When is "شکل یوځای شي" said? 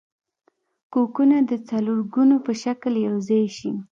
2.63-3.71